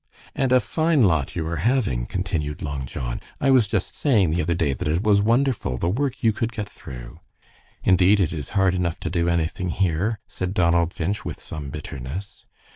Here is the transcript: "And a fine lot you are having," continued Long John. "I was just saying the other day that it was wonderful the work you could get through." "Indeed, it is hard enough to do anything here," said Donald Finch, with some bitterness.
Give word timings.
"And 0.33 0.51
a 0.51 0.59
fine 0.59 1.03
lot 1.03 1.35
you 1.35 1.45
are 1.45 1.57
having," 1.57 2.07
continued 2.07 2.63
Long 2.63 2.87
John. 2.87 3.21
"I 3.39 3.51
was 3.51 3.67
just 3.67 3.93
saying 3.93 4.31
the 4.31 4.41
other 4.41 4.55
day 4.55 4.73
that 4.73 4.87
it 4.87 5.03
was 5.03 5.21
wonderful 5.21 5.77
the 5.77 5.89
work 5.91 6.23
you 6.23 6.33
could 6.33 6.51
get 6.51 6.67
through." 6.67 7.19
"Indeed, 7.83 8.19
it 8.19 8.33
is 8.33 8.49
hard 8.57 8.73
enough 8.73 8.99
to 9.01 9.11
do 9.11 9.29
anything 9.29 9.69
here," 9.69 10.17
said 10.27 10.55
Donald 10.55 10.91
Finch, 10.91 11.23
with 11.23 11.39
some 11.39 11.69
bitterness. 11.69 12.47